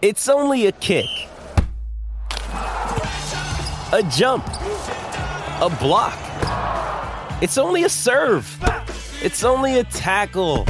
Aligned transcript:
It's 0.00 0.28
only 0.28 0.66
a 0.66 0.72
kick, 0.72 1.08
a 2.52 4.08
jump, 4.12 4.46
a 4.46 5.76
block. 5.80 6.16
It's 7.42 7.58
only 7.58 7.82
a 7.82 7.88
serve. 7.88 8.46
It's 9.20 9.42
only 9.42 9.80
a 9.80 9.82
tackle, 9.82 10.66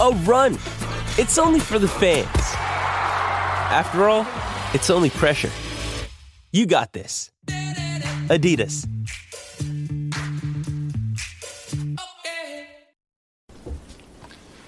a 0.00 0.10
run. 0.24 0.54
It's 1.18 1.38
only 1.38 1.60
for 1.60 1.78
the 1.78 1.86
fans. 1.86 2.26
After 3.70 4.08
all, 4.08 4.26
it's 4.74 4.90
only 4.90 5.10
pressure. 5.10 5.52
You 6.50 6.66
got 6.66 6.92
this. 6.92 7.30
Adidas. 8.26 8.88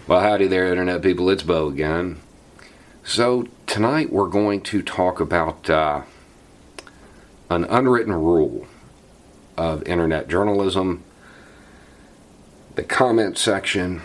Well, 0.06 0.20
howdy 0.20 0.46
there, 0.46 0.70
Internet 0.70 1.02
people. 1.02 1.28
It's 1.30 1.42
Beau 1.42 1.66
again. 1.66 2.20
So, 3.02 3.48
tonight 3.70 4.12
we're 4.12 4.28
going 4.28 4.60
to 4.60 4.82
talk 4.82 5.20
about 5.20 5.70
uh, 5.70 6.02
an 7.48 7.62
unwritten 7.66 8.12
rule 8.12 8.66
of 9.56 9.80
Internet 9.84 10.26
journalism, 10.26 11.04
the 12.74 12.82
comment 12.82 13.38
section, 13.38 14.02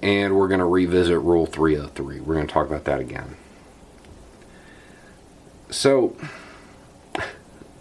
and 0.00 0.34
we're 0.34 0.48
going 0.48 0.60
to 0.60 0.64
revisit 0.64 1.18
Rule 1.18 1.44
303. 1.44 2.20
We're 2.20 2.34
going 2.36 2.46
to 2.46 2.52
talk 2.52 2.66
about 2.66 2.84
that 2.86 3.00
again. 3.00 3.36
So, 5.68 6.16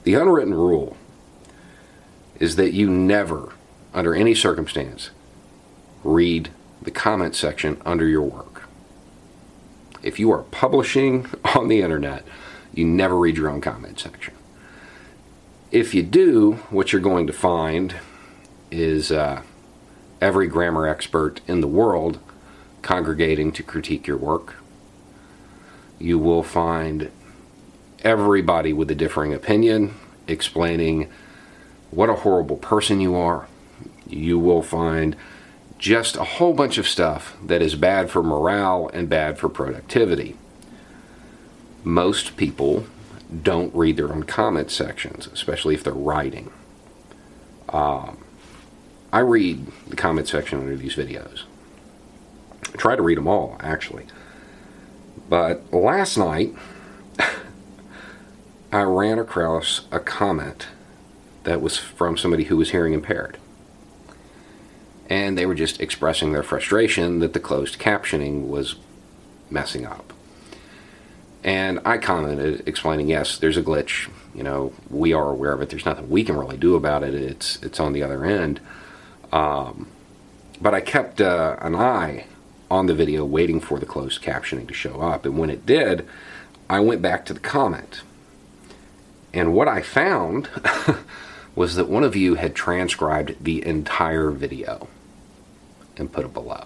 the 0.04 0.16
unwritten 0.16 0.54
rule 0.54 0.98
is 2.42 2.58
that 2.58 2.74
you 2.74 2.90
never, 2.90 3.54
under 3.94 4.14
any 4.14 4.36
circumstance, 4.36 5.12
read 6.04 6.50
the 6.82 6.92
comment 6.92 7.38
section 7.38 7.82
under 7.86 8.06
your 8.06 8.24
work. 8.24 8.57
If 10.08 10.20
you 10.20 10.32
are 10.32 10.44
publishing 10.44 11.28
on 11.56 11.68
the 11.68 11.82
internet, 11.82 12.26
you 12.74 12.86
never 12.86 13.18
read 13.18 13.36
your 13.36 13.50
own 13.50 13.60
comment 13.60 14.00
section. 14.00 14.34
If 15.70 15.94
you 15.94 16.02
do, 16.02 16.54
what 16.70 16.94
you're 16.94 17.02
going 17.02 17.28
to 17.28 17.34
find 17.34 17.94
is 18.72 19.12
uh, 19.12 19.42
every 20.22 20.48
grammar 20.48 20.88
expert 20.88 21.42
in 21.46 21.60
the 21.60 21.68
world 21.68 22.20
congregating 22.82 23.52
to 23.52 23.64
critique 23.64 24.08
your 24.08 24.16
work. 24.16 24.56
You 26.00 26.18
will 26.18 26.44
find 26.44 27.12
everybody 28.02 28.72
with 28.72 28.90
a 28.90 28.96
differing 28.96 29.34
opinion 29.34 29.94
explaining 30.26 31.10
what 31.92 32.10
a 32.10 32.16
horrible 32.16 32.56
person 32.56 33.02
you 33.02 33.14
are. 33.16 33.48
You 34.08 34.40
will 34.40 34.64
find 34.64 35.18
just 35.78 36.16
a 36.16 36.24
whole 36.24 36.54
bunch 36.54 36.78
of 36.78 36.88
stuff 36.88 37.38
that 37.46 37.62
is 37.62 37.76
bad 37.76 38.10
for 38.10 38.24
morale 38.24 38.90
and 38.94 39.10
bad 39.10 39.38
for 39.38 39.50
productivity. 39.50 40.36
Most 41.84 42.36
people 42.36 42.86
don't 43.44 43.74
read 43.76 43.98
their 43.98 44.12
own 44.12 44.24
comment 44.24 44.72
sections, 44.72 45.28
especially 45.28 45.76
if 45.76 45.84
they're 45.84 45.94
writing. 45.94 46.52
Um, 47.70 48.18
I 49.12 49.20
read 49.20 49.68
the 49.88 49.96
comment 49.96 50.28
section 50.28 50.60
under 50.60 50.76
these 50.76 50.96
videos. 50.96 51.44
I 52.74 52.78
try 52.78 52.96
to 52.96 53.02
read 53.02 53.18
them 53.18 53.28
all, 53.28 53.58
actually. 53.60 54.06
But 55.30 55.72
last 55.74 56.18
night, 56.18 56.56
I 58.72 58.82
ran 58.82 59.20
across 59.20 59.82
a 59.92 60.00
comment 60.00 60.68
that 61.44 61.62
was 61.62 61.78
from 61.78 62.18
somebody 62.18 62.46
who 62.46 62.58
was 62.58 62.72
hearing 62.72 62.94
impaired 62.94 63.38
and 65.10 65.38
they 65.38 65.46
were 65.46 65.56
just 65.56 65.80
expressing 65.80 66.34
their 66.34 66.44
frustration 66.44 67.20
that 67.20 67.34
the 67.34 67.40
closed 67.40 67.80
captioning 67.80 68.48
was 68.48 68.76
messing 69.50 69.86
up. 69.86 70.14
And 71.44 71.80
I 71.86 71.98
commented, 71.98 72.68
explaining, 72.68 73.08
yes, 73.08 73.38
there's 73.38 73.58
a 73.58 73.64
glitch. 73.64 74.10
You 74.36 74.44
know, 74.44 74.74
we 74.90 75.14
are 75.14 75.30
aware 75.30 75.54
of 75.54 75.62
it. 75.62 75.70
There's 75.70 75.86
nothing 75.86 76.10
we 76.10 76.24
can 76.24 76.36
really 76.36 76.58
do 76.58 76.76
about 76.76 77.04
it. 77.04 77.14
It's 77.14 77.62
it's 77.64 77.80
on 77.80 77.94
the 77.94 78.04
other 78.04 78.26
end. 78.26 78.60
Um, 79.32 79.88
but 80.60 80.74
I 80.74 80.82
kept 80.82 81.22
uh, 81.22 81.56
an 81.62 81.76
eye 81.76 82.26
on 82.70 82.88
the 82.88 82.94
video, 82.94 83.24
waiting 83.24 83.62
for 83.62 83.80
the 83.80 83.86
closed 83.86 84.22
captioning 84.22 84.68
to 84.68 84.74
show 84.74 85.00
up. 85.02 85.26
And 85.26 85.38
when 85.38 85.50
it 85.50 85.66
did, 85.66 86.06
I 86.70 86.82
went 86.82 87.02
back 87.02 87.26
to 87.28 87.34
the 87.34 87.40
comment. 87.40 88.02
And 89.34 89.54
what 89.54 89.68
I 89.68 89.82
found 89.82 90.50
was 91.56 91.76
that 91.76 91.88
one 91.88 92.04
of 92.04 92.16
you 92.16 92.36
had 92.36 92.56
transcribed 92.56 93.42
the 93.42 93.66
entire 93.66 94.32
video 94.32 94.90
and 95.98 96.12
put 96.12 96.26
it 96.26 96.34
below. 96.34 96.66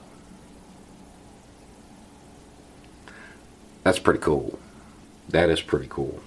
That's 3.84 4.00
pretty 4.00 4.20
cool. 4.20 4.60
That 5.30 5.50
is 5.50 5.62
pretty 5.62 5.88
cool. 5.90 6.22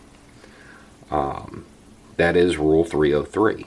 Um, 1.11 1.67
that 2.17 2.37
is 2.37 2.57
Rule 2.57 2.85
303. 2.85 3.67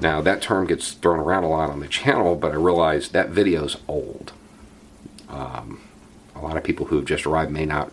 Now, 0.00 0.20
that 0.20 0.42
term 0.42 0.66
gets 0.66 0.92
thrown 0.92 1.18
around 1.18 1.44
a 1.44 1.48
lot 1.48 1.70
on 1.70 1.80
the 1.80 1.88
channel, 1.88 2.34
but 2.34 2.52
I 2.52 2.56
realize 2.56 3.10
that 3.10 3.30
video's 3.30 3.76
old. 3.86 4.32
Um, 5.28 5.80
a 6.34 6.40
lot 6.40 6.56
of 6.56 6.64
people 6.64 6.86
who 6.86 6.96
have 6.96 7.04
just 7.04 7.26
arrived 7.26 7.50
may 7.50 7.66
not 7.66 7.92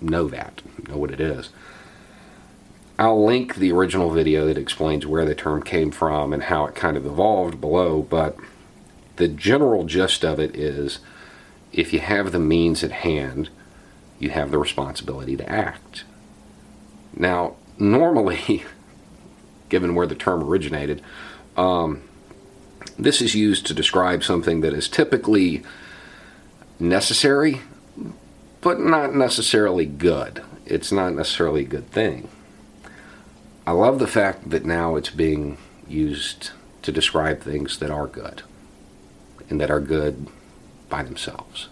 know 0.00 0.28
that, 0.28 0.62
know 0.88 0.96
what 0.96 1.10
it 1.10 1.20
is. 1.20 1.50
I'll 2.98 3.24
link 3.24 3.56
the 3.56 3.72
original 3.72 4.10
video 4.10 4.46
that 4.46 4.58
explains 4.58 5.06
where 5.06 5.24
the 5.24 5.34
term 5.34 5.62
came 5.62 5.90
from 5.90 6.32
and 6.32 6.44
how 6.44 6.66
it 6.66 6.74
kind 6.74 6.96
of 6.96 7.06
evolved 7.06 7.60
below, 7.60 8.02
but 8.02 8.36
the 9.22 9.28
general 9.28 9.84
gist 9.84 10.24
of 10.24 10.40
it 10.40 10.56
is 10.56 10.98
if 11.72 11.92
you 11.92 12.00
have 12.00 12.32
the 12.32 12.40
means 12.40 12.82
at 12.82 12.90
hand, 12.90 13.50
you 14.18 14.30
have 14.30 14.50
the 14.50 14.58
responsibility 14.58 15.36
to 15.36 15.48
act. 15.48 16.02
Now, 17.16 17.54
normally, 17.78 18.64
given 19.68 19.94
where 19.94 20.08
the 20.08 20.16
term 20.16 20.42
originated, 20.42 21.02
um, 21.56 22.02
this 22.98 23.22
is 23.22 23.36
used 23.36 23.64
to 23.66 23.74
describe 23.74 24.24
something 24.24 24.60
that 24.62 24.74
is 24.74 24.88
typically 24.88 25.62
necessary, 26.80 27.60
but 28.60 28.80
not 28.80 29.14
necessarily 29.14 29.86
good. 29.86 30.42
It's 30.66 30.90
not 30.90 31.14
necessarily 31.14 31.60
a 31.60 31.68
good 31.68 31.92
thing. 31.92 32.28
I 33.68 33.70
love 33.70 34.00
the 34.00 34.08
fact 34.08 34.50
that 34.50 34.64
now 34.64 34.96
it's 34.96 35.10
being 35.10 35.58
used 35.86 36.50
to 36.82 36.90
describe 36.90 37.40
things 37.40 37.78
that 37.78 37.92
are 37.92 38.08
good 38.08 38.42
and 39.52 39.60
that 39.60 39.70
are 39.70 39.80
good 39.80 40.28
by 40.88 41.02
themselves, 41.02 41.68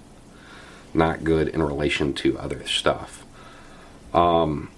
not 0.92 1.24
good 1.24 1.48
in 1.48 1.62
relation 1.62 2.12
to 2.12 2.38
other 2.38 2.66
stuff. 2.66 3.24
Um, 4.12 4.70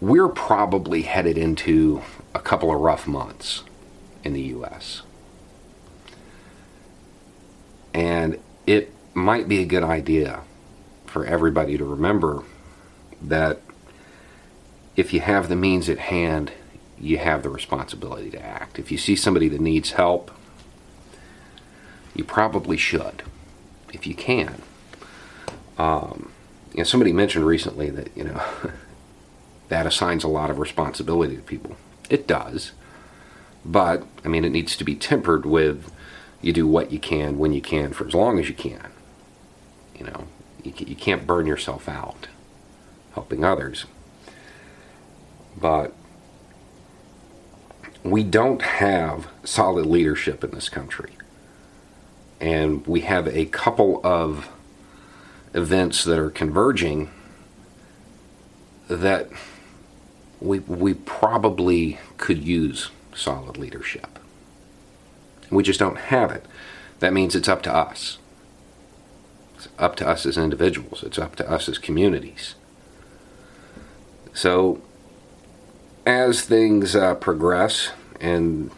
we're 0.00 0.30
probably 0.30 1.02
headed 1.02 1.36
into 1.36 2.00
a 2.34 2.38
couple 2.38 2.74
of 2.74 2.80
rough 2.80 3.06
months 3.06 3.64
in 4.24 4.32
the 4.32 4.40
U.S. 4.40 5.02
And 7.92 8.38
it 8.66 8.90
might 9.12 9.46
be 9.46 9.58
a 9.58 9.66
good 9.66 9.82
idea 9.82 10.40
for 11.04 11.26
everybody 11.26 11.76
to 11.76 11.84
remember 11.84 12.44
that 13.20 13.60
if 14.96 15.12
you 15.12 15.20
have 15.20 15.50
the 15.50 15.56
means 15.56 15.90
at 15.90 15.98
hand, 15.98 16.52
you 17.00 17.18
have 17.18 17.42
the 17.42 17.48
responsibility 17.48 18.30
to 18.30 18.42
act. 18.42 18.78
If 18.78 18.90
you 18.90 18.98
see 18.98 19.16
somebody 19.16 19.48
that 19.48 19.60
needs 19.60 19.92
help, 19.92 20.30
you 22.14 22.24
probably 22.24 22.76
should, 22.76 23.22
if 23.92 24.06
you 24.06 24.14
can. 24.14 24.62
Um, 25.78 26.32
you 26.72 26.78
know, 26.78 26.84
somebody 26.84 27.12
mentioned 27.12 27.46
recently 27.46 27.90
that 27.90 28.16
you 28.16 28.24
know 28.24 28.42
that 29.68 29.86
assigns 29.86 30.24
a 30.24 30.28
lot 30.28 30.50
of 30.50 30.58
responsibility 30.58 31.36
to 31.36 31.42
people. 31.42 31.76
It 32.10 32.26
does, 32.26 32.72
but 33.64 34.04
I 34.24 34.28
mean, 34.28 34.44
it 34.44 34.50
needs 34.50 34.76
to 34.76 34.84
be 34.84 34.94
tempered 34.94 35.46
with 35.46 35.92
you 36.40 36.52
do 36.52 36.66
what 36.66 36.92
you 36.92 36.98
can 36.98 37.38
when 37.38 37.52
you 37.52 37.60
can 37.60 37.92
for 37.92 38.06
as 38.06 38.14
long 38.14 38.38
as 38.38 38.48
you 38.48 38.54
can. 38.54 38.90
You 39.98 40.06
know, 40.06 40.24
you, 40.62 40.72
you 40.78 40.96
can't 40.96 41.26
burn 41.26 41.46
yourself 41.46 41.88
out 41.88 42.28
helping 43.14 43.44
others. 43.44 43.84
But 45.60 45.92
we 48.04 48.22
don't 48.22 48.62
have 48.62 49.28
solid 49.44 49.86
leadership 49.86 50.44
in 50.44 50.50
this 50.50 50.68
country. 50.68 51.12
And 52.40 52.86
we 52.86 53.00
have 53.00 53.26
a 53.26 53.46
couple 53.46 54.00
of 54.04 54.48
events 55.54 56.04
that 56.04 56.18
are 56.18 56.30
converging 56.30 57.10
that 58.88 59.28
we, 60.40 60.60
we 60.60 60.94
probably 60.94 61.98
could 62.16 62.42
use 62.42 62.90
solid 63.14 63.56
leadership. 63.56 64.18
We 65.50 65.62
just 65.62 65.80
don't 65.80 65.98
have 65.98 66.30
it. 66.30 66.44
That 67.00 67.12
means 67.12 67.34
it's 67.34 67.48
up 67.48 67.62
to 67.62 67.74
us. 67.74 68.18
It's 69.56 69.68
up 69.78 69.96
to 69.96 70.08
us 70.08 70.24
as 70.24 70.38
individuals, 70.38 71.02
it's 71.02 71.18
up 71.18 71.34
to 71.36 71.50
us 71.50 71.68
as 71.68 71.78
communities. 71.78 72.54
So 74.32 74.80
as 76.08 76.40
things 76.40 76.96
uh, 76.96 77.14
progress 77.16 77.90
and 78.18 78.70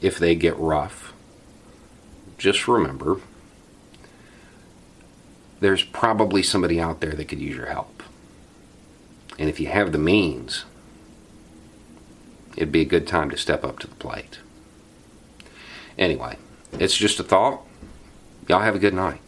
if 0.00 0.18
they 0.18 0.34
get 0.34 0.56
rough, 0.56 1.12
just 2.38 2.66
remember 2.66 3.20
there's 5.60 5.84
probably 5.84 6.42
somebody 6.42 6.80
out 6.80 7.02
there 7.02 7.12
that 7.12 7.26
could 7.26 7.40
use 7.40 7.54
your 7.54 7.66
help. 7.66 8.02
And 9.38 9.50
if 9.50 9.60
you 9.60 9.66
have 9.66 9.92
the 9.92 9.98
means, 9.98 10.64
it'd 12.56 12.72
be 12.72 12.80
a 12.80 12.86
good 12.86 13.06
time 13.06 13.28
to 13.28 13.36
step 13.36 13.64
up 13.64 13.78
to 13.80 13.86
the 13.86 13.94
plate. 13.96 14.38
Anyway, 15.98 16.38
it's 16.72 16.96
just 16.96 17.20
a 17.20 17.22
thought. 17.22 17.60
Y'all 18.48 18.60
have 18.60 18.74
a 18.74 18.80
good 18.80 18.94
night. 18.94 19.20